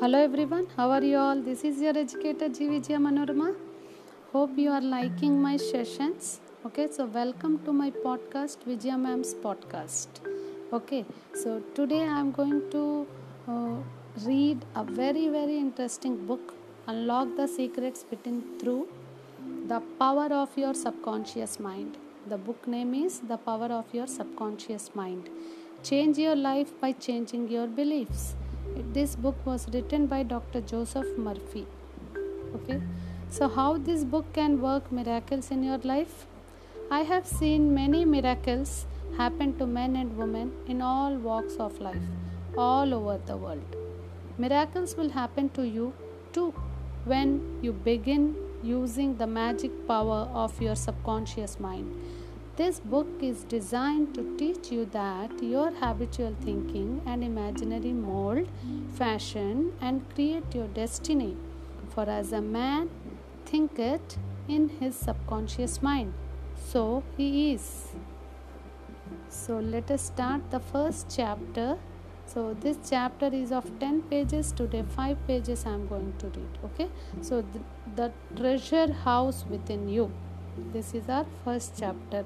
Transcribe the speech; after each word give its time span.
Hello 0.00 0.18
everyone, 0.22 0.66
how 0.76 0.92
are 0.92 1.02
you 1.02 1.16
all? 1.18 1.40
This 1.42 1.64
is 1.64 1.80
your 1.80 1.92
educator 1.98 2.48
G. 2.48 2.68
Vijaya 2.72 2.98
Manorama. 3.04 3.48
Hope 4.32 4.56
you 4.56 4.70
are 4.70 4.80
liking 4.80 5.42
my 5.42 5.56
sessions. 5.56 6.38
Okay, 6.64 6.86
so 6.88 7.06
welcome 7.06 7.58
to 7.64 7.72
my 7.72 7.90
podcast, 8.04 8.58
Vijaya 8.68 8.96
Ma'am's 9.06 9.34
podcast. 9.46 10.20
Okay, 10.72 11.04
so 11.42 11.60
today 11.74 12.02
I 12.02 12.20
am 12.20 12.30
going 12.30 12.62
to 12.76 13.08
uh, 13.48 13.74
read 14.24 14.64
a 14.76 14.84
very 14.84 15.26
very 15.36 15.58
interesting 15.66 16.16
book, 16.30 16.54
Unlock 16.86 17.36
the 17.36 17.48
Secrets 17.48 18.04
Within 18.08 18.40
Through 18.60 18.86
the 19.66 19.82
Power 19.98 20.32
of 20.42 20.56
Your 20.56 20.74
Subconscious 20.74 21.58
Mind. 21.58 21.96
The 22.28 22.38
book 22.38 22.68
name 22.68 22.94
is 22.94 23.18
The 23.34 23.36
Power 23.36 23.72
of 23.82 23.92
Your 23.92 24.06
Subconscious 24.06 24.90
Mind. 24.94 25.28
Change 25.82 26.18
your 26.18 26.36
life 26.36 26.80
by 26.80 26.92
changing 26.92 27.48
your 27.48 27.66
beliefs. 27.66 28.36
This 28.92 29.16
book 29.16 29.36
was 29.44 29.66
written 29.72 30.06
by 30.06 30.22
Dr. 30.22 30.60
Joseph 30.60 31.06
Murphy. 31.16 31.66
Okay, 32.54 32.80
so 33.28 33.48
how 33.48 33.78
this 33.78 34.04
book 34.04 34.32
can 34.32 34.60
work 34.60 34.90
miracles 34.90 35.50
in 35.50 35.62
your 35.62 35.78
life? 35.78 36.26
I 36.90 37.00
have 37.00 37.26
seen 37.26 37.74
many 37.74 38.04
miracles 38.04 38.86
happen 39.16 39.58
to 39.58 39.66
men 39.66 39.96
and 39.96 40.16
women 40.16 40.52
in 40.66 40.80
all 40.80 41.16
walks 41.16 41.56
of 41.56 41.80
life, 41.80 42.02
all 42.56 42.94
over 42.94 43.18
the 43.26 43.36
world. 43.36 43.76
Miracles 44.38 44.96
will 44.96 45.10
happen 45.10 45.48
to 45.50 45.66
you 45.66 45.92
too 46.32 46.54
when 47.04 47.58
you 47.62 47.72
begin 47.72 48.34
using 48.62 49.16
the 49.16 49.26
magic 49.26 49.86
power 49.86 50.28
of 50.32 50.60
your 50.60 50.76
subconscious 50.76 51.60
mind. 51.60 51.92
This 52.58 52.80
book 52.80 53.06
is 53.22 53.44
designed 53.44 54.14
to 54.16 54.22
teach 54.36 54.72
you 54.72 54.84
that 54.86 55.40
your 55.40 55.70
habitual 55.70 56.34
thinking 56.40 57.02
and 57.06 57.22
imaginary 57.22 57.92
mold, 57.92 58.48
fashion, 58.94 59.74
and 59.80 60.02
create 60.12 60.56
your 60.56 60.66
destiny. 60.66 61.36
For 61.90 62.10
as 62.10 62.32
a 62.32 62.40
man 62.40 62.90
thinketh 63.46 64.18
in 64.48 64.70
his 64.80 64.96
subconscious 64.96 65.80
mind, 65.82 66.14
so 66.56 67.04
he 67.16 67.52
is. 67.52 67.92
So 69.28 69.60
let 69.60 69.92
us 69.92 70.06
start 70.06 70.50
the 70.50 70.58
first 70.58 71.14
chapter. 71.14 71.78
So 72.26 72.54
this 72.54 72.76
chapter 72.90 73.26
is 73.26 73.52
of 73.52 73.70
10 73.78 74.02
pages. 74.14 74.50
Today 74.50 74.82
5 74.96 75.28
pages 75.28 75.64
I 75.64 75.74
am 75.74 75.86
going 75.86 76.12
to 76.18 76.26
read. 76.26 76.58
Okay. 76.64 76.88
So 77.20 77.44
the, 77.52 77.62
the 77.94 78.12
treasure 78.34 78.92
house 78.92 79.44
within 79.48 79.88
you. 79.88 80.10
This 80.72 80.92
is 80.92 81.08
our 81.08 81.24
first 81.44 81.74
chapter. 81.78 82.24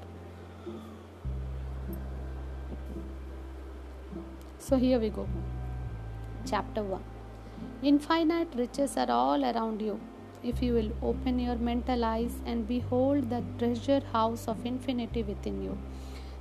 So 4.65 4.77
here 4.77 4.97
we 4.97 5.09
go. 5.09 5.27
Chapter 6.49 6.81
1 6.83 7.01
Infinite 7.83 8.53
riches 8.55 8.95
are 8.95 9.11
all 9.11 9.43
around 9.43 9.81
you. 9.81 9.99
If 10.41 10.61
you 10.63 10.73
will 10.73 10.91
open 11.09 11.37
your 11.37 11.55
mental 11.55 12.05
eyes 12.05 12.37
and 12.45 12.65
behold 12.65 13.29
the 13.29 13.43
treasure 13.57 13.99
house 14.13 14.47
of 14.47 14.65
infinity 14.65 15.23
within 15.23 15.61
you, 15.61 15.77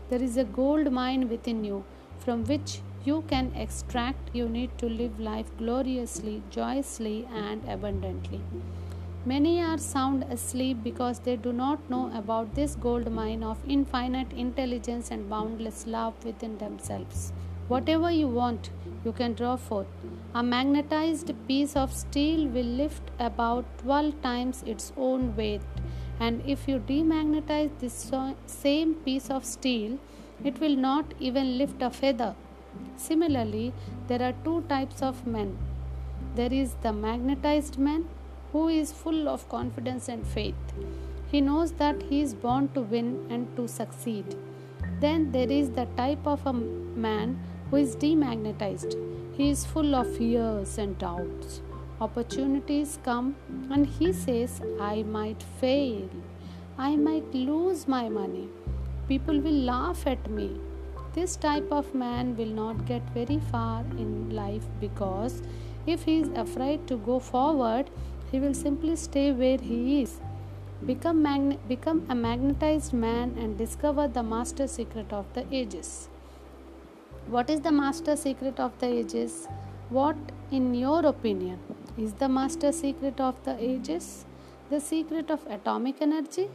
there 0.09 0.23
is 0.23 0.37
a 0.37 0.45
gold 0.45 0.93
mine 0.93 1.29
within 1.29 1.65
you 1.65 1.83
from 2.21 2.45
which 2.45 2.79
you 3.05 3.25
can 3.27 3.53
extract. 3.57 4.31
You 4.33 4.49
need 4.49 4.79
to 4.79 4.89
live 4.89 5.19
life 5.19 5.51
gloriously, 5.59 6.45
joyously, 6.49 7.27
and 7.35 7.69
abundantly. 7.69 8.41
Many 9.27 9.61
are 9.61 9.79
sound 9.79 10.27
asleep 10.31 10.85
because 10.85 11.19
they 11.19 11.35
do 11.35 11.53
not 11.53 11.91
know 11.91 12.09
about 12.15 12.55
this 12.55 12.77
gold 12.77 13.11
mine 13.11 13.43
of 13.43 13.59
infinite 13.67 14.33
intelligence 14.33 15.11
and 15.11 15.29
boundless 15.29 15.89
love 15.89 16.25
within 16.25 16.59
themselves. 16.59 17.33
Whatever 17.73 18.11
you 18.11 18.29
want, 18.29 18.71
you 19.05 19.13
can 19.13 19.35
draw 19.35 19.57
forth. 19.57 19.87
A 20.35 20.43
magnetized 20.43 21.33
piece 21.49 21.75
of 21.75 21.93
steel 21.93 22.47
will 22.49 22.73
lift 22.83 23.11
about 23.19 23.65
12 23.79 24.21
times 24.23 24.63
its 24.67 24.93
own 24.97 25.35
weight, 25.37 25.63
and 26.21 26.43
if 26.47 26.69
you 26.69 26.79
demagnetize 26.79 27.71
this 27.81 28.11
same 28.47 28.95
piece 29.07 29.31
of 29.31 29.45
steel, 29.45 29.99
it 30.45 30.61
will 30.61 30.77
not 30.77 31.15
even 31.19 31.59
lift 31.59 31.83
a 31.83 31.91
feather. 31.91 32.35
Similarly, 32.97 33.73
there 34.09 34.23
are 34.23 34.35
two 34.45 34.63
types 34.69 35.03
of 35.03 35.27
men 35.27 35.57
there 36.35 36.53
is 36.53 36.75
the 36.83 36.93
magnetized 36.93 37.79
man 37.79 38.05
who 38.53 38.69
is 38.69 38.93
full 38.93 39.29
of 39.29 39.49
confidence 39.49 40.09
and 40.09 40.27
faith. 40.27 40.75
He 41.31 41.41
knows 41.41 41.73
that 41.73 42.03
he 42.03 42.21
is 42.21 42.35
born 42.35 42.69
to 42.75 42.81
win 42.81 43.27
and 43.31 43.55
to 43.57 43.67
succeed. 43.69 44.37
Then 45.01 45.33
there 45.33 45.51
is 45.51 45.71
the 45.71 45.87
type 45.97 46.27
of 46.27 46.47
a 46.47 46.53
man 46.53 47.39
who 47.73 47.79
is 47.79 47.97
demagnetized. 47.97 48.95
He 49.35 49.49
is 49.49 49.65
full 49.65 49.95
of 49.95 50.17
fears 50.17 50.77
and 50.77 50.99
doubts. 50.99 51.63
Opportunities 52.03 52.99
come 53.03 53.35
and 53.71 53.87
he 53.87 54.13
says, 54.13 54.61
I 54.79 55.05
might 55.05 55.43
fail. 55.43 56.11
I 56.77 56.97
might 56.97 57.35
lose 57.35 57.89
my 57.89 58.11
money. 58.11 58.49
People 59.09 59.41
will 59.41 59.63
laugh 59.71 60.07
at 60.07 60.31
me. 60.31 60.61
This 61.15 61.35
type 61.35 61.73
of 61.73 61.95
man 61.95 62.37
will 62.37 62.55
not 62.61 62.85
get 62.85 63.09
very 63.15 63.41
far 63.51 63.81
in 63.97 64.29
life 64.29 64.67
because 64.79 65.41
if 65.87 66.03
he 66.03 66.21
is 66.21 66.29
afraid 66.37 66.87
to 66.89 66.99
go 66.99 67.21
forward, 67.21 67.89
he 68.31 68.39
will 68.39 68.55
simply 68.55 68.97
stay 68.97 69.33
where 69.33 69.57
he 69.57 70.03
is. 70.03 70.21
Become, 70.85 71.23
magne- 71.23 71.59
become 71.69 72.05
a 72.11 72.15
magnetized 72.15 72.93
man 72.93 73.35
and 73.39 73.57
discover 73.57 74.09
the 74.09 74.23
master 74.23 74.67
secret 74.67 75.11
of 75.11 75.33
the 75.33 75.47
ages. 75.51 76.11
What 77.29 77.49
is 77.49 77.61
the 77.61 77.73
master 77.73 78.17
secret 78.17 78.59
of 78.59 78.79
the 78.81 78.87
ages? 78.87 79.49
What, 79.89 80.17
in 80.51 80.75
your 80.75 81.07
opinion, 81.07 81.59
is 81.97 82.13
the 82.15 82.29
master 82.29 82.73
secret 82.73 83.21
of 83.21 83.43
the 83.45 83.57
ages? 83.59 84.25
The 84.71 84.81
secret 84.81 85.31
of 85.31 85.47
atomic 85.47 86.03
energy, 86.03 86.51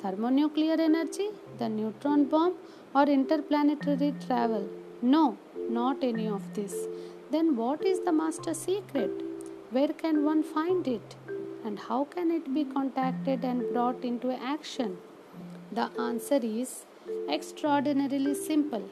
thermonuclear 0.00 0.80
energy, 0.80 1.30
the 1.58 1.68
neutron 1.68 2.26
bomb, 2.26 2.54
or 2.94 3.04
interplanetary 3.04 4.14
travel? 4.26 4.68
No, 5.02 5.38
not 5.70 6.04
any 6.04 6.28
of 6.28 6.54
this. 6.54 6.86
Then, 7.30 7.56
what 7.56 7.84
is 7.84 8.00
the 8.00 8.12
master 8.12 8.54
secret? 8.54 9.10
Where 9.70 9.88
can 9.88 10.24
one 10.24 10.42
find 10.42 10.86
it? 10.86 11.16
And 11.64 11.78
how 11.78 12.04
can 12.04 12.30
it 12.30 12.52
be 12.52 12.64
contacted 12.64 13.42
and 13.42 13.72
brought 13.72 14.04
into 14.04 14.30
action? 14.30 14.98
The 15.72 15.90
answer 15.98 16.40
is 16.42 16.84
extraordinarily 17.28 18.34
simple. 18.34 18.90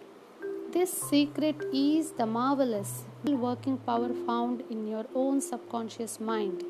This 0.74 0.90
secret 0.90 1.62
is 1.70 2.12
the 2.12 2.24
marvelous 2.24 3.04
working 3.24 3.76
power 3.76 4.08
found 4.26 4.62
in 4.70 4.86
your 4.86 5.04
own 5.14 5.42
subconscious 5.42 6.18
mind, 6.18 6.64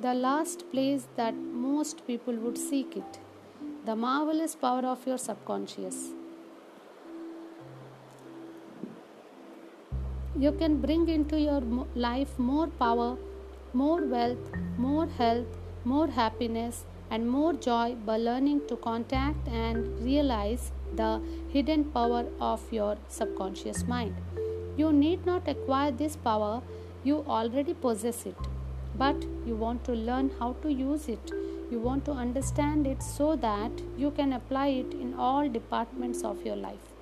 the 0.00 0.14
last 0.14 0.64
place 0.72 1.06
that 1.14 1.32
most 1.34 2.04
people 2.08 2.34
would 2.34 2.58
seek 2.58 2.96
it. 2.96 3.20
The 3.84 3.94
marvelous 3.94 4.56
power 4.56 4.84
of 4.84 5.06
your 5.06 5.18
subconscious. 5.18 6.08
You 10.36 10.50
can 10.50 10.80
bring 10.80 11.08
into 11.08 11.38
your 11.38 11.60
life 11.94 12.36
more 12.38 12.66
power, 12.66 13.16
more 13.72 14.02
wealth, 14.04 14.50
more 14.76 15.06
health, 15.06 15.56
more 15.84 16.08
happiness, 16.08 16.84
and 17.10 17.30
more 17.30 17.52
joy 17.52 17.94
by 18.04 18.16
learning 18.16 18.62
to 18.66 18.76
contact 18.76 19.46
and 19.46 20.02
realize 20.02 20.72
the 20.96 21.20
hidden 21.52 21.84
power 21.84 22.24
of 22.40 22.60
your 22.72 22.96
subconscious 23.08 23.84
mind. 23.86 24.14
You 24.76 24.92
need 24.92 25.24
not 25.24 25.48
acquire 25.48 25.90
this 25.90 26.16
power, 26.16 26.62
you 27.04 27.24
already 27.28 27.74
possess 27.74 28.26
it. 28.26 28.36
But 28.96 29.22
you 29.46 29.54
want 29.54 29.84
to 29.84 29.92
learn 29.92 30.30
how 30.38 30.54
to 30.62 30.72
use 30.72 31.08
it. 31.08 31.30
You 31.70 31.80
want 31.80 32.04
to 32.06 32.12
understand 32.12 32.86
it 32.86 33.02
so 33.02 33.36
that 33.36 33.72
you 33.96 34.10
can 34.10 34.32
apply 34.32 34.68
it 34.68 34.92
in 34.94 35.14
all 35.14 35.48
departments 35.48 36.22
of 36.22 36.44
your 36.44 36.56
life. 36.56 36.92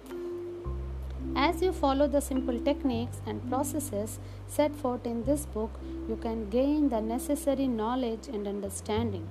As 1.37 1.63
you 1.63 1.73
follow 1.73 2.07
the 2.07 2.21
simple 2.21 2.59
techniques 2.61 3.21
and 3.27 3.49
processes 3.49 4.19
set 4.47 4.75
forth 4.75 5.07
in 5.07 5.25
this 5.25 5.47
book, 5.47 5.71
you 6.09 6.17
can 6.17 6.49
gain 6.49 6.89
the 6.89 7.01
necessary 7.01 7.67
knowledge 7.67 8.29
and 8.29 8.47
understanding. 8.47 9.27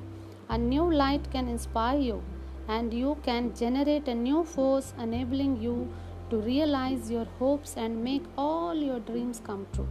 A 0.49 0.57
new 0.57 0.93
light 0.93 1.31
can 1.31 1.47
inspire 1.47 1.99
you, 1.99 2.21
and 2.67 2.93
you 2.93 3.17
can 3.23 3.53
generate 3.55 4.07
a 4.07 4.15
new 4.15 4.43
force 4.43 4.93
enabling 4.99 5.61
you 5.61 5.91
to 6.29 6.37
realize 6.37 7.11
your 7.11 7.25
hopes 7.39 7.75
and 7.77 8.03
make 8.03 8.23
all 8.37 8.73
your 8.73 8.99
dreams 8.99 9.41
come 9.43 9.67
true. 9.73 9.87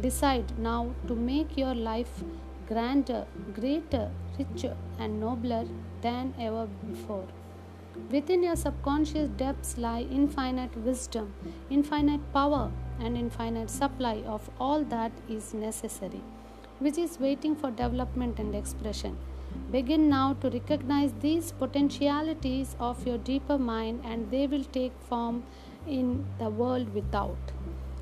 Decide 0.00 0.58
now 0.58 0.94
to 1.06 1.14
make 1.14 1.56
your 1.56 1.74
life 1.74 2.22
grander, 2.66 3.26
greater, 3.54 4.10
richer, 4.38 4.76
and 4.98 5.20
nobler 5.20 5.66
than 6.02 6.34
ever 6.38 6.68
before. 6.90 7.26
Within 8.10 8.42
your 8.42 8.56
subconscious 8.56 9.28
depths 9.30 9.78
lie 9.78 10.06
infinite 10.10 10.76
wisdom, 10.76 11.34
infinite 11.70 12.20
power, 12.32 12.70
and 13.00 13.16
infinite 13.16 13.70
supply 13.70 14.22
of 14.26 14.50
all 14.60 14.84
that 14.84 15.12
is 15.28 15.54
necessary, 15.54 16.22
which 16.78 16.98
is 16.98 17.18
waiting 17.18 17.56
for 17.56 17.70
development 17.70 18.38
and 18.38 18.54
expression. 18.54 19.16
Begin 19.70 20.08
now 20.08 20.34
to 20.40 20.50
recognize 20.50 21.12
these 21.20 21.52
potentialities 21.52 22.74
of 22.80 23.06
your 23.06 23.18
deeper 23.18 23.58
mind, 23.58 24.00
and 24.04 24.30
they 24.30 24.46
will 24.46 24.64
take 24.64 24.92
form 25.08 25.42
in 25.86 26.26
the 26.38 26.48
world 26.48 26.92
without. 26.94 27.52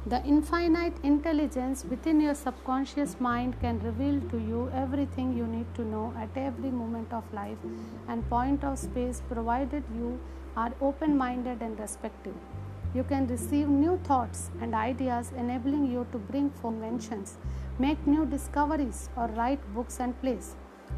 The 0.07 0.23
infinite 0.25 0.95
intelligence 1.03 1.85
within 1.85 2.21
your 2.21 2.37
subconscious 2.37 3.17
mind 3.19 3.61
can 3.61 3.81
reveal 3.81 4.21
to 4.31 4.39
you 4.39 4.71
everything 4.73 5.37
you 5.37 5.47
need 5.49 5.67
to 5.75 5.85
know 5.85 6.15
at 6.17 6.37
every 6.37 6.71
moment 6.71 7.13
of 7.13 7.25
life 7.35 7.59
and 8.07 8.29
point 8.31 8.63
of 8.63 8.79
space 8.79 9.21
provided 9.29 9.83
you 9.97 10.21
are 10.57 10.73
open 10.81 11.17
minded 11.17 11.61
and 11.61 11.81
respectful. 11.81 12.35
You 12.95 13.03
can 13.03 13.27
receive 13.27 13.69
new 13.69 13.99
thoughts 14.05 14.51
and 14.61 14.75
ideas, 14.75 15.33
enabling 15.37 15.91
you 15.91 16.07
to 16.13 16.19
bring 16.19 16.53
inventions, 16.63 17.37
make 17.81 18.07
new 18.07 18.25
discoveries, 18.27 19.11
or 19.17 19.27
write 19.27 19.75
books 19.75 19.99
and 19.99 20.19
plays. 20.21 20.55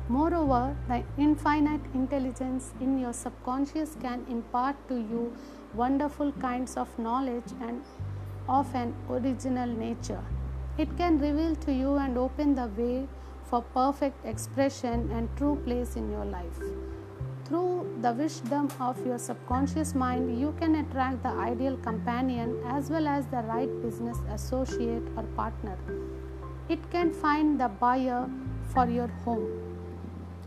Moreover, 0.09 0.75
the 0.89 1.05
infinite 1.19 1.83
intelligence 1.93 2.73
in 2.81 2.99
your 2.99 3.13
subconscious 3.13 3.97
can 4.01 4.25
impart 4.29 4.77
to 4.89 4.95
you 4.95 5.37
wonderful 5.75 6.33
kinds 6.33 6.77
of 6.79 6.99
knowledge 6.99 7.53
and 7.61 7.83
of 8.49 8.75
an 8.75 8.95
original 9.11 9.69
nature. 9.69 10.25
It 10.79 10.97
can 10.97 11.19
reveal 11.19 11.55
to 11.57 11.73
you 11.73 11.97
and 11.97 12.17
open 12.17 12.55
the 12.55 12.69
way 12.69 13.07
for 13.45 13.61
perfect 13.61 14.25
expression 14.25 15.11
and 15.13 15.29
true 15.37 15.61
place 15.65 15.97
in 15.97 16.11
your 16.11 16.25
life. 16.25 16.59
Through 17.45 17.99
the 18.01 18.13
wisdom 18.13 18.69
of 18.81 19.05
your 19.07 19.19
subconscious 19.19 19.95
mind, 19.95 20.39
you 20.41 20.55
can 20.59 20.75
attract 20.77 21.23
the 21.23 21.31
ideal 21.31 21.77
companion 21.79 22.61
as 22.67 22.89
well 22.89 23.07
as 23.07 23.27
the 23.27 23.43
right 23.43 23.71
business 23.83 24.19
associate 24.31 25.03
or 25.17 25.23
partner. 25.37 25.77
It 26.69 26.91
can 26.91 27.13
find 27.13 27.61
the 27.61 27.69
buyer 27.69 28.29
for 28.73 28.87
your 28.87 29.09
home 29.25 29.68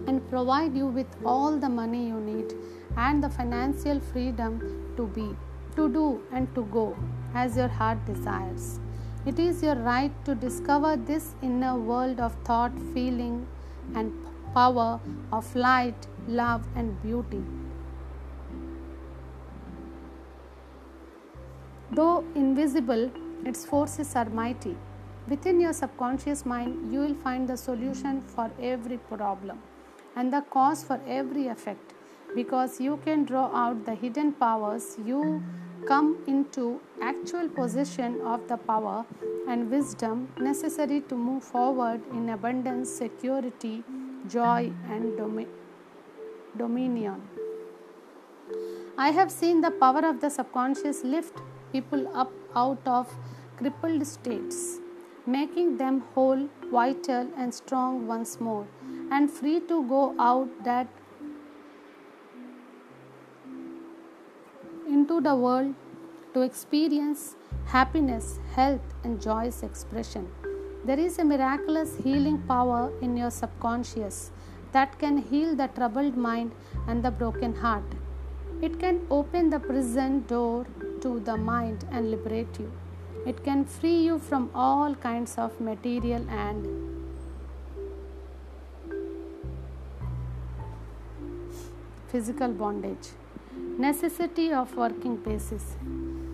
and 0.08 0.28
provide 0.30 0.76
you 0.76 0.86
with 0.86 1.08
all 1.26 1.58
the 1.58 1.70
money 1.70 2.08
you 2.08 2.20
need 2.20 2.54
and 2.98 3.24
the 3.24 3.30
financial 3.30 4.00
freedom 4.00 4.60
to 4.98 5.08
be, 5.08 5.36
to 5.76 5.88
do, 5.90 6.22
and 6.32 6.54
to 6.56 6.64
go 6.66 6.96
as 7.34 7.58
your 7.58 7.68
heart 7.68 8.04
desires. 8.06 8.80
It 9.26 9.40
is 9.40 9.62
your 9.62 9.76
right 9.76 10.12
to 10.26 10.36
discover 10.36 10.98
this 10.98 11.36
inner 11.42 11.78
world 11.78 12.20
of 12.20 12.36
thought, 12.44 12.72
feeling, 12.94 13.48
and 13.96 14.14
power 14.54 15.00
of 15.32 15.56
light, 15.56 16.08
love, 16.28 16.68
and 16.76 17.02
beauty. 17.02 17.44
Though 21.92 22.26
invisible, 22.36 23.12
its 23.46 23.66
forces 23.66 24.16
are 24.16 24.30
mighty. 24.30 24.78
Within 25.28 25.62
your 25.62 25.74
subconscious 25.74 26.46
mind, 26.46 26.92
you 26.92 27.00
will 27.00 27.16
find 27.16 27.48
the 27.48 27.58
solution 27.58 28.22
for 28.22 28.50
every 28.60 28.98
problem 28.98 29.60
and 30.16 30.32
the 30.34 30.42
cause 30.42 30.84
for 30.84 31.00
every 31.08 31.48
effect. 31.48 31.94
Because 32.36 32.80
you 32.80 32.98
can 33.06 33.26
draw 33.26 33.48
out 33.54 33.86
the 33.86 33.96
hidden 33.96 34.32
powers, 34.32 34.98
you 35.06 35.44
come 35.88 36.18
into 36.28 36.80
actual 37.02 37.50
possession 37.50 38.22
of 38.22 38.48
the 38.48 38.58
power 38.58 39.06
and 39.48 39.70
wisdom 39.70 40.28
necessary 40.40 41.02
to 41.02 41.16
move 41.16 41.44
forward 41.44 42.02
in 42.12 42.30
abundance, 42.30 42.90
security, 42.90 43.84
joy, 44.28 44.72
and 44.90 45.18
domi- 45.18 45.48
dominion. 46.58 47.22
I 48.98 49.10
have 49.10 49.32
seen 49.32 49.62
the 49.62 49.72
power 49.72 50.06
of 50.06 50.22
the 50.22 50.30
subconscious 50.30 51.04
lift 51.04 51.42
people 51.72 52.08
up 52.16 52.32
out 52.56 52.86
of 52.86 53.14
crippled 53.58 54.06
states, 54.06 54.80
making 55.26 55.78
them 55.78 56.04
whole, 56.14 56.48
vital, 56.72 57.28
and 57.38 57.54
strong 57.54 58.08
once 58.08 58.40
more, 58.40 58.68
and 59.12 59.30
free 59.30 59.60
to 59.72 59.84
go 59.88 60.16
out 60.18 60.50
that 60.64 60.88
into 64.88 65.20
the 65.22 65.36
world 65.36 65.74
to 66.34 66.42
experience 66.42 67.36
happiness, 67.66 68.40
health, 68.56 68.94
and 69.04 69.22
joyous 69.22 69.64
expression. 69.64 70.28
There 70.86 71.00
is 71.00 71.20
a 71.20 71.26
miraculous 71.26 71.98
healing 72.04 72.38
power 72.48 72.92
in 73.02 73.18
your 73.18 73.32
subconscious 73.32 74.32
that 74.72 74.98
can 74.98 75.18
heal 75.18 75.56
the 75.56 75.68
troubled 75.68 76.16
mind 76.16 76.54
and 76.88 77.04
the 77.04 77.12
broken 77.12 77.56
heart. 77.56 77.84
It 78.62 78.80
can 78.80 79.02
open 79.10 79.50
the 79.50 79.60
prison 79.60 80.24
door 80.28 80.66
to 81.02 81.20
the 81.20 81.36
mind 81.36 81.86
and 81.92 82.10
liberate 82.10 82.58
you. 82.60 82.72
It 83.26 83.44
can 83.44 83.66
free 83.66 84.00
you 84.02 84.18
from 84.20 84.50
all 84.56 84.96
kinds 84.96 85.38
of 85.38 85.60
material 85.60 86.26
and 86.30 86.91
physical 92.12 92.50
bondage. 92.50 93.10
Necessity 93.78 94.52
of 94.52 94.76
working 94.76 95.16
basis. 95.16 95.78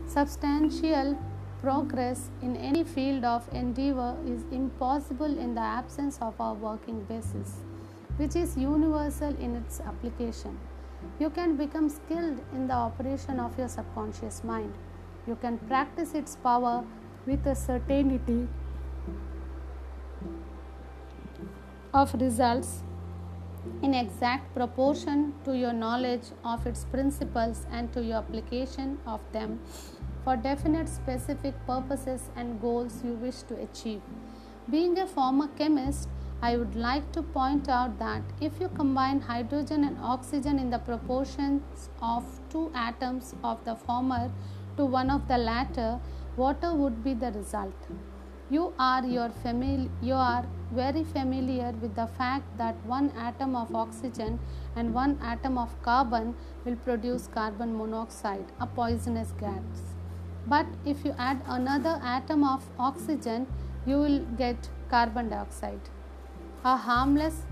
Substantial 0.08 1.18
progress 1.62 2.30
in 2.42 2.56
any 2.56 2.84
field 2.84 3.24
of 3.24 3.48
endeavor 3.54 4.16
is 4.26 4.44
impossible 4.52 5.38
in 5.46 5.54
the 5.54 5.62
absence 5.62 6.18
of 6.22 6.34
a 6.40 6.54
working 6.54 7.04
basis, 7.04 7.58
which 8.18 8.36
is 8.36 8.58
universal 8.58 9.36
in 9.40 9.56
its 9.56 9.80
application. 9.82 10.58
You 11.20 11.30
can 11.30 11.56
become 11.56 11.90
skilled 11.90 12.40
in 12.54 12.68
the 12.68 12.74
operation 12.74 13.40
of 13.40 13.58
your 13.58 13.68
subconscious 13.68 14.44
mind. 14.44 14.74
You 15.28 15.36
can 15.36 15.58
practice 15.60 16.14
its 16.16 16.36
power 16.38 16.84
with 17.28 17.46
a 17.46 17.56
certainty 17.56 18.48
of 21.94 22.14
results 22.16 22.84
in 23.82 23.94
exact 23.94 24.54
proportion 24.54 25.34
to 25.46 25.56
your 25.56 25.74
knowledge 25.74 26.32
of 26.44 26.66
its 26.68 26.86
principles 26.86 27.66
and 27.72 27.92
to 27.94 28.04
your 28.04 28.18
application 28.18 28.98
of 29.06 29.22
them 29.32 29.60
for 30.24 30.36
definite 30.36 30.90
specific 30.90 31.54
purposes 31.66 32.30
and 32.36 32.60
goals 32.60 33.02
you 33.04 33.14
wish 33.14 33.44
to 33.44 33.56
achieve. 33.62 34.02
Being 34.70 35.00
a 35.00 35.08
former 35.08 35.48
chemist, 35.58 36.10
I 36.42 36.58
would 36.58 36.76
like 36.76 37.12
to 37.14 37.24
point 37.24 37.70
out 37.70 37.98
that 38.00 38.22
if 38.42 38.60
you 38.60 38.68
combine 38.70 39.22
hydrogen 39.22 39.84
and 39.84 39.98
oxygen 40.02 40.60
in 40.60 40.70
the 40.70 40.80
proportions 40.80 41.90
of 42.02 42.26
two 42.50 42.70
atoms 42.76 43.34
of 43.44 43.64
the 43.64 43.76
former 43.76 44.30
to 44.76 44.86
one 44.86 45.10
of 45.10 45.28
the 45.28 45.38
latter, 45.38 46.00
water 46.36 46.76
would 46.76 47.04
be 47.04 47.14
the 47.14 47.32
result. 47.32 47.88
You 48.50 48.74
are 48.78 49.06
your 49.06 49.30
family 49.30 49.90
you 50.02 50.14
are 50.14 50.46
very 50.72 51.04
familiar 51.04 51.72
with 51.82 51.96
the 51.96 52.08
fact 52.08 52.58
that 52.58 52.76
one 52.86 53.12
atom 53.18 53.56
of 53.56 53.74
oxygen 53.74 54.40
and 54.76 54.94
one 54.94 55.18
atom 55.22 55.58
of 55.58 55.82
carbon 55.82 56.36
will 56.66 56.76
produce 56.78 57.28
carbon 57.28 57.78
monoxide, 57.78 58.46
a 58.60 58.68
poisonous 58.68 59.32
gas. 59.40 59.96
But 60.46 60.66
if 60.86 61.04
you 61.06 61.14
add 61.18 61.42
another 61.46 62.00
atom 62.04 62.44
of 62.44 62.66
oxygen, 62.80 63.48
you 63.86 63.98
will 63.98 64.20
get 64.38 64.70
carbon 64.90 65.30
dioxide, 65.30 65.82
a 66.64 66.76
harmless 66.76 67.44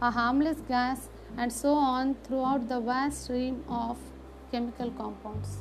a 0.00 0.12
harmless 0.12 0.58
gas 0.68 1.08
and 1.36 1.52
so 1.52 1.74
on 1.74 2.14
throughout 2.22 2.68
the 2.68 2.80
vast 2.80 3.24
stream 3.24 3.64
of 3.68 3.98
chemical 4.52 4.92
compounds. 4.92 5.58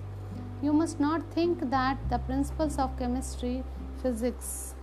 You 0.62 0.74
must 0.74 1.00
not 1.00 1.24
think 1.34 1.72
that 1.72 1.98
the 2.10 2.20
principles 2.20 2.78
of 2.78 2.98
chemistry, 3.00 3.64
physics, 4.02 4.76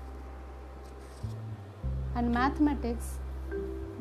and 2.14 2.32
mathematics 2.32 3.18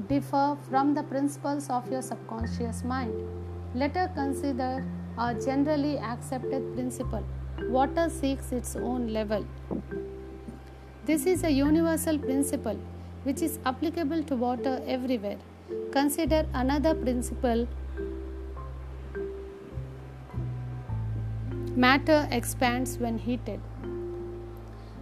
differ 0.07 0.57
from 0.69 0.93
the 0.93 1.03
principles 1.03 1.69
of 1.69 1.89
your 1.91 2.01
subconscious 2.01 2.83
mind. 2.83 3.13
Let 3.73 3.95
us 3.97 4.11
consider 4.13 4.85
a 5.17 5.33
generally 5.33 5.97
accepted 5.99 6.73
principle 6.73 7.23
water 7.69 8.09
seeks 8.09 8.51
its 8.51 8.75
own 8.75 9.07
level. 9.07 9.45
This 11.05 11.25
is 11.25 11.43
a 11.43 11.51
universal 11.51 12.17
principle 12.17 12.79
which 13.23 13.41
is 13.41 13.59
applicable 13.65 14.23
to 14.23 14.35
water 14.35 14.81
everywhere. 14.85 15.37
Consider 15.91 16.45
another 16.53 16.93
principle 16.93 17.67
matter 21.75 22.27
expands 22.31 22.97
when 22.97 23.17
heated. 23.17 23.59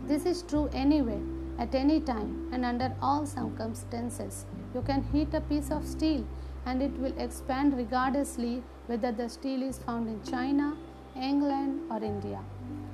This 0.07 0.25
is 0.25 0.43
true 0.43 0.69
anywhere 0.73 1.21
at 1.63 1.75
any 1.75 1.99
time 1.99 2.31
and 2.51 2.65
under 2.65 2.91
all 3.01 3.25
circumstances. 3.25 4.45
You 4.73 4.81
can 4.81 5.03
heat 5.11 5.33
a 5.33 5.41
piece 5.41 5.69
of 5.69 5.87
steel 5.87 6.25
and 6.65 6.81
it 6.81 6.93
will 6.97 7.17
expand 7.25 7.77
regardlessly 7.77 8.63
whether 8.87 9.11
the 9.11 9.27
steel 9.29 9.61
is 9.61 9.77
found 9.77 10.07
in 10.07 10.21
China, 10.31 10.75
England, 11.15 11.81
or 11.91 12.03
India. 12.03 12.39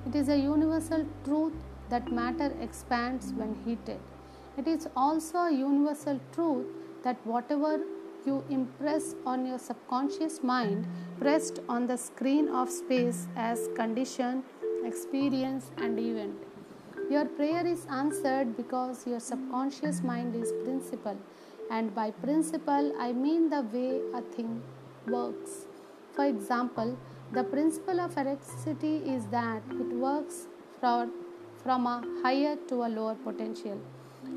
It 0.06 0.16
is 0.16 0.30
a 0.30 0.38
universal 0.38 1.06
truth 1.24 1.54
that 1.90 2.12
matter 2.12 2.52
expands 2.62 3.32
when 3.34 3.56
heated. 3.66 4.00
It 4.58 4.68
is 4.68 4.88
also 4.96 5.38
a 5.38 5.52
universal 5.52 6.20
truth 6.34 6.66
that 7.04 7.18
whatever 7.26 7.80
you 8.26 8.44
impress 8.50 9.16
on 9.26 9.46
your 9.46 9.60
subconscious 9.60 10.44
mind 10.44 10.88
pressed 11.20 11.60
on 11.70 11.88
the 11.88 11.98
screen 11.98 12.50
of 12.50 12.70
space 12.70 13.28
as 13.36 13.70
condition, 13.76 14.44
experience, 14.84 15.72
and 15.78 15.98
event. 16.00 16.47
Your 17.10 17.26
prayer 17.26 17.66
is 17.66 17.86
answered 17.90 18.58
because 18.58 19.08
your 19.08 19.20
subconscious 19.20 20.04
mind 20.04 20.36
is 20.36 20.52
principle, 20.64 21.18
and 21.72 21.96
by 21.96 22.12
principle, 22.12 22.94
I 23.00 23.14
mean 23.14 23.50
the 23.50 23.62
way 23.62 24.02
a 24.14 24.22
thing 24.22 24.62
works. 25.08 25.68
For 26.14 26.26
example, 26.26 26.98
The 27.34 27.44
principle 27.44 28.00
of 28.00 28.18
electricity 28.18 28.98
is 29.06 29.26
that 29.28 29.62
it 29.70 29.90
works 29.94 30.48
from, 30.80 31.12
from 31.62 31.86
a 31.86 32.02
higher 32.24 32.56
to 32.70 32.86
a 32.86 32.88
lower 32.88 33.16
potential. 33.16 33.78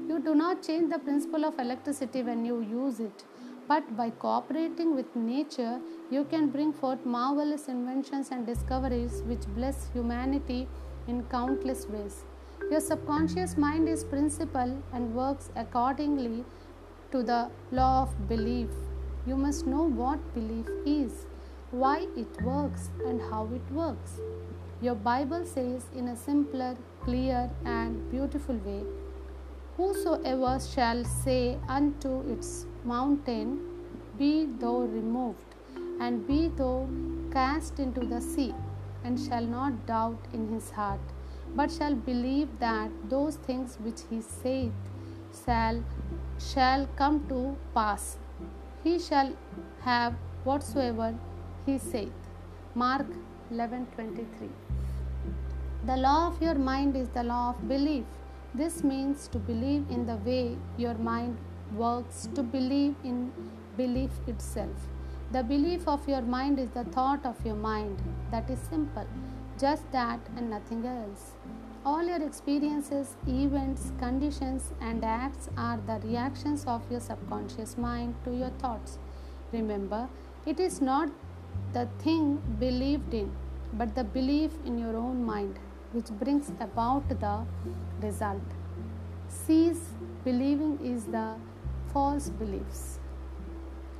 You 0.09 0.19
do 0.19 0.35
not 0.35 0.65
change 0.65 0.91
the 0.91 0.99
principle 0.99 1.45
of 1.45 1.57
electricity 1.61 2.25
when 2.25 2.45
you 2.45 2.63
use 2.63 2.99
it, 2.99 3.25
but 3.69 3.97
by 3.97 4.11
cooperating 4.11 4.97
with 4.97 5.15
nature, 5.15 5.81
you 6.11 6.25
can 6.25 6.49
bring 6.49 6.73
forth 6.73 7.07
marvelous 7.07 7.69
inventions 7.69 8.31
and 8.33 8.45
discoveries 8.45 9.23
which 9.27 9.47
bless 9.55 9.89
humanity 9.93 10.67
in 11.07 11.23
countless 11.25 11.87
ways. 11.87 12.25
Your 12.69 12.81
subconscious 12.81 13.57
mind 13.57 13.89
is 13.89 14.05
principle 14.05 14.83
and 14.93 15.15
works 15.15 15.51
accordingly 15.57 16.45
to 17.13 17.23
the 17.23 17.51
law 17.73 18.03
of 18.03 18.29
belief. 18.29 18.69
You 19.27 19.37
must 19.37 19.67
know 19.67 19.83
what 19.83 20.35
belief 20.35 20.67
is, 20.85 21.27
why 21.71 22.07
it 22.17 22.43
works, 22.43 22.91
and 23.07 23.21
how 23.21 23.49
it 23.53 23.73
works. 23.73 24.21
Your 24.81 24.95
Bible 24.95 25.45
says 25.45 25.87
in 25.95 26.09
a 26.09 26.17
simpler, 26.17 26.77
clear, 27.05 27.51
and 27.65 28.11
beautiful 28.11 28.57
way 28.57 28.85
Whosoever 29.77 30.59
shall 30.61 31.05
say 31.05 31.59
unto 31.67 32.21
its 32.31 32.67
mountain, 32.85 33.61
Be 34.19 34.47
thou 34.47 34.81
removed, 34.81 35.55
and 36.01 36.27
be 36.27 36.49
thou 36.49 36.87
cast 37.33 37.79
into 37.79 38.01
the 38.01 38.21
sea, 38.21 38.55
and 39.05 39.19
shall 39.19 39.47
not 39.47 39.87
doubt 39.87 40.19
in 40.35 40.49
his 40.53 40.71
heart 40.71 41.01
but 41.55 41.71
shall 41.71 41.95
believe 41.95 42.49
that 42.59 42.91
those 43.09 43.37
things 43.37 43.77
which 43.81 44.03
he 44.11 44.21
saith 44.21 44.73
shall 45.45 45.83
shall 46.39 46.87
come 47.03 47.21
to 47.29 47.57
pass. 47.75 48.17
He 48.85 48.99
shall 48.99 49.33
have 49.83 50.15
whatsoever 50.45 51.15
he 51.67 51.79
saith. 51.79 52.31
Mark 52.75 53.07
11:23 53.53 54.51
the 55.83 55.97
law 55.97 56.27
of 56.27 56.43
your 56.43 56.57
mind 56.57 56.95
is 56.95 57.09
the 57.09 57.23
law 57.23 57.51
of 57.51 57.67
belief. 57.67 58.05
This 58.55 58.85
means 58.85 59.29
to 59.29 59.39
believe 59.39 59.87
in 59.89 60.05
the 60.05 60.17
way 60.17 60.59
your 60.77 60.93
mind 60.93 61.39
works 61.75 62.29
to 62.35 62.43
believe 62.43 62.97
in 63.03 63.33
belief 63.79 64.11
itself. 64.27 64.89
The 65.33 65.43
belief 65.43 65.89
of 65.89 66.07
your 66.07 66.21
mind 66.21 66.59
is 66.59 66.69
the 66.71 66.85
thought 66.85 67.25
of 67.25 67.43
your 67.47 67.55
mind. 67.55 68.03
That 68.31 68.51
is 68.51 68.59
simple 68.59 69.07
just 69.61 69.91
that 69.93 70.21
and 70.37 70.51
nothing 70.51 70.87
else. 70.87 71.33
All 71.85 72.03
your 72.03 72.23
experiences, 72.23 73.17
events, 73.27 73.93
conditions, 73.99 74.73
and 74.81 75.05
acts 75.05 75.49
are 75.57 75.79
the 75.87 75.99
reactions 76.07 76.65
of 76.67 76.83
your 76.91 77.01
subconscious 77.01 77.77
mind 77.77 78.15
to 78.25 78.35
your 78.35 78.51
thoughts. 78.63 78.99
Remember, 79.53 80.09
it 80.47 80.61
is 80.61 80.81
not 80.81 81.11
the 81.73 81.89
thing 81.99 82.43
believed 82.59 83.13
in, 83.15 83.31
but 83.75 83.95
the 83.95 84.05
belief 84.05 84.53
in 84.65 84.79
your 84.79 84.97
own 84.97 85.25
mind 85.25 85.59
which 85.93 86.07
brings 86.23 86.53
about 86.61 87.09
the 87.09 87.45
result. 88.01 88.43
Cease 89.29 89.91
believing 90.25 90.79
is 90.85 91.05
the 91.07 91.35
false 91.93 92.29
beliefs, 92.29 92.99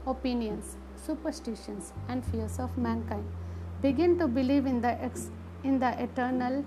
opinions, 0.07 0.77
superstitions, 0.97 1.93
and 2.09 2.25
fears 2.25 2.59
of 2.59 2.77
mankind. 2.79 3.25
Begin 3.83 4.19
to 4.19 4.29
believe 4.29 4.67
in 4.67 4.81
the 4.81 4.93
ex- 5.03 5.31
in 5.65 5.79
the 5.79 5.91
eternal 6.03 6.65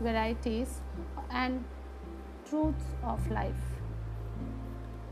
varieties 0.00 0.80
and 1.30 1.64
truths 2.48 2.84
of 3.02 3.30
life. 3.30 3.64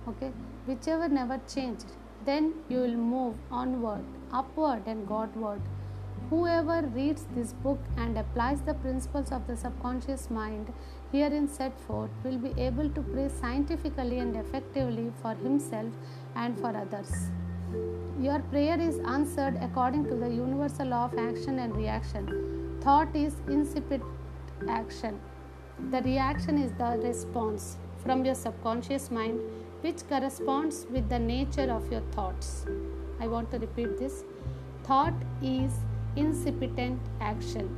Okay, 0.09 0.33
whichever 0.67 1.09
never 1.09 1.41
changed, 1.53 1.87
then 2.25 2.55
you 2.69 2.79
will 2.79 2.97
move 2.97 3.35
onward, 3.51 4.05
upward, 4.33 4.87
and 4.87 5.07
Godward. 5.07 5.61
Whoever 6.31 6.83
reads 6.83 7.27
this 7.35 7.53
book 7.53 7.79
and 7.97 8.19
applies 8.19 8.61
the 8.63 8.75
principles 8.75 9.33
of 9.33 9.47
the 9.47 9.57
subconscious 9.57 10.31
mind 10.31 10.73
herein 11.13 11.49
set 11.49 11.79
forth 11.81 12.11
will 12.23 12.37
be 12.37 12.53
able 12.61 12.91
to 12.91 13.01
pray 13.01 13.29
scientifically 13.29 14.19
and 14.19 14.37
effectively 14.37 15.11
for 15.23 15.35
himself 15.35 15.93
and 16.35 16.59
for 16.59 16.77
others. 16.77 17.31
Your 18.21 18.41
prayer 18.41 18.79
is 18.79 18.99
answered 18.99 19.59
according 19.63 20.05
to 20.09 20.17
the 20.17 20.29
universal 20.29 20.89
law 20.89 21.05
of 21.07 21.17
action 21.17 21.61
and 21.61 21.75
reaction 21.75 22.68
Thought 22.89 23.15
is 23.15 23.35
incipient 23.49 24.03
action. 24.67 25.21
The 25.91 26.01
reaction 26.01 26.57
is 26.57 26.73
the 26.79 26.99
response 27.07 27.77
from 28.03 28.25
your 28.25 28.35
subconscious 28.35 29.11
mind, 29.11 29.41
which 29.83 30.09
corresponds 30.09 30.87
with 30.91 31.07
the 31.11 31.19
nature 31.19 31.71
of 31.71 31.93
your 31.93 32.01
thoughts. 32.13 32.65
I 33.21 33.27
want 33.27 33.51
to 33.51 33.59
repeat 33.59 33.99
this. 33.99 34.25
Thought 34.85 35.13
is 35.43 35.75
incipient 36.17 36.99
action. 37.21 37.69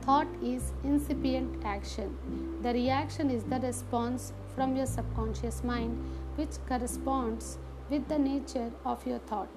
Thought 0.00 0.26
is 0.42 0.72
incipient 0.82 1.64
action. 1.64 2.18
The 2.60 2.72
reaction 2.72 3.30
is 3.30 3.44
the 3.44 3.60
response 3.60 4.32
from 4.56 4.74
your 4.74 4.86
subconscious 4.86 5.62
mind, 5.62 5.96
which 6.34 6.58
corresponds 6.66 7.58
with 7.88 8.08
the 8.08 8.18
nature 8.18 8.72
of 8.84 9.06
your 9.06 9.20
thought. 9.20 9.48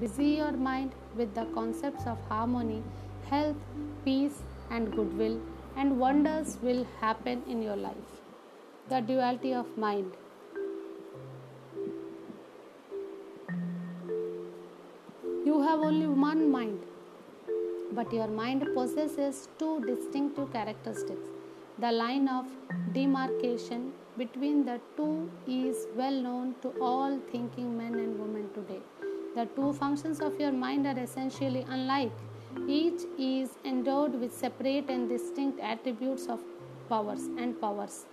Busy 0.00 0.26
your 0.38 0.52
mind 0.52 0.92
with 1.16 1.34
the 1.34 1.44
concepts 1.54 2.06
of 2.06 2.18
harmony, 2.28 2.82
health, 3.28 3.56
peace, 4.04 4.42
and 4.70 4.92
goodwill, 4.94 5.40
and 5.76 5.98
wonders 5.98 6.56
will 6.62 6.86
happen 7.00 7.42
in 7.48 7.62
your 7.62 7.74
life. 7.74 8.10
The 8.90 9.00
duality 9.00 9.54
of 9.54 9.66
mind. 9.76 10.12
You 15.44 15.62
have 15.62 15.80
only 15.80 16.06
one 16.06 16.48
mind, 16.52 16.80
but 17.92 18.12
your 18.12 18.28
mind 18.28 18.68
possesses 18.74 19.48
two 19.58 19.84
distinctive 19.84 20.52
characteristics. 20.52 21.28
The 21.80 21.90
line 21.90 22.28
of 22.28 22.46
demarcation 22.92 23.92
between 24.16 24.64
the 24.64 24.80
two 24.96 25.28
is 25.48 25.88
well 25.96 26.22
known 26.28 26.54
to 26.62 26.72
all 26.80 27.18
thinking 27.32 27.76
men 27.76 27.94
and 27.94 28.18
women 28.20 28.48
today. 28.54 28.80
The 29.34 29.46
two 29.56 29.72
functions 29.72 30.20
of 30.20 30.40
your 30.40 30.52
mind 30.52 30.86
are 30.86 30.98
essentially 30.98 31.64
unlike. 31.68 32.12
Each 32.66 33.02
is 33.18 33.50
endowed 33.64 34.14
with 34.20 34.32
separate 34.32 34.88
and 34.88 35.08
distinct 35.08 35.60
attributes 35.60 36.26
of 36.26 36.40
powers 36.88 37.26
and 37.38 37.60
powers. 37.60 38.06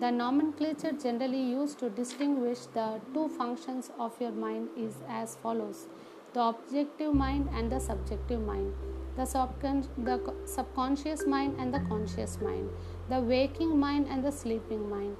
The 0.00 0.10
nomenclature 0.10 0.92
generally 0.92 1.42
used 1.42 1.78
to 1.80 1.90
distinguish 1.90 2.60
the 2.72 3.00
two 3.12 3.28
functions 3.28 3.90
of 3.98 4.18
your 4.20 4.32
mind 4.32 4.68
is 4.76 4.94
as 5.08 5.36
follows. 5.36 5.86
The 6.32 6.40
objective 6.40 7.14
mind 7.14 7.50
and 7.52 7.70
the 7.70 7.78
subjective 7.78 8.40
mind, 8.40 8.74
the, 9.16 9.22
subcon- 9.22 9.86
the 9.96 10.34
subconscious 10.46 11.26
mind 11.26 11.56
and 11.60 11.72
the 11.72 11.80
conscious 11.80 12.40
mind, 12.40 12.70
the 13.08 13.20
waking 13.20 13.78
mind 13.78 14.08
and 14.10 14.24
the 14.24 14.32
sleeping 14.32 14.90
mind, 14.90 15.16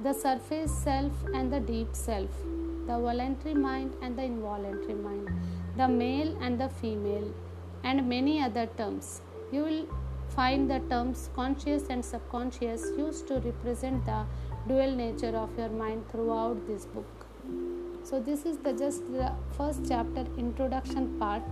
the 0.00 0.14
surface 0.14 0.72
self 0.72 1.12
and 1.34 1.52
the 1.52 1.60
deep 1.60 1.94
self 1.94 2.30
the 2.86 2.98
voluntary 2.98 3.54
mind 3.54 3.94
and 4.02 4.18
the 4.18 4.24
involuntary 4.24 4.94
mind, 4.94 5.28
the 5.76 5.88
male 5.88 6.36
and 6.40 6.60
the 6.60 6.68
female, 6.68 7.32
and 7.82 8.08
many 8.08 8.40
other 8.40 8.66
terms. 8.78 9.20
You 9.52 9.64
will 9.64 9.86
find 10.28 10.70
the 10.70 10.80
terms 10.90 11.30
conscious 11.34 11.84
and 11.88 12.04
subconscious 12.04 12.86
used 12.98 13.26
to 13.28 13.40
represent 13.40 14.04
the 14.04 14.24
dual 14.68 14.94
nature 14.94 15.36
of 15.36 15.56
your 15.58 15.68
mind 15.68 16.08
throughout 16.10 16.66
this 16.66 16.86
book. 16.86 17.26
So 18.02 18.20
this 18.20 18.44
is 18.44 18.58
the 18.58 18.72
just 18.72 19.10
the 19.12 19.32
first 19.56 19.82
chapter 19.88 20.26
introduction 20.36 21.18
part. 21.18 21.42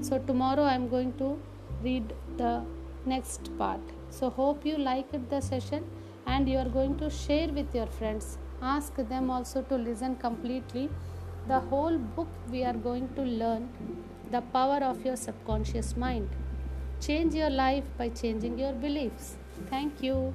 So 0.00 0.18
tomorrow 0.18 0.62
I 0.62 0.74
am 0.74 0.88
going 0.88 1.12
to 1.18 1.38
read 1.82 2.12
the 2.36 2.64
next 3.04 3.56
part. 3.58 3.80
So 4.10 4.30
hope 4.30 4.66
you 4.66 4.76
liked 4.76 5.30
the 5.30 5.40
session 5.40 5.84
and 6.26 6.48
you 6.48 6.58
are 6.58 6.68
going 6.68 6.96
to 6.98 7.08
share 7.08 7.48
with 7.48 7.74
your 7.74 7.86
friends 7.86 8.38
ask 8.62 8.94
them 8.96 9.30
also 9.30 9.62
to 9.62 9.76
listen 9.76 10.16
completely. 10.16 10.88
The 11.48 11.60
whole 11.60 11.98
book 11.98 12.28
we 12.50 12.64
are 12.64 12.74
going 12.74 13.08
to 13.14 13.22
learn 13.22 13.68
the 14.30 14.40
power 14.40 14.82
of 14.82 15.04
your 15.04 15.16
subconscious 15.16 15.96
mind. 15.96 16.28
Change 17.00 17.34
your 17.34 17.50
life 17.50 17.84
by 17.98 18.08
changing 18.08 18.58
your 18.58 18.72
beliefs. 18.72 19.36
Thank 19.70 20.02
you 20.02 20.34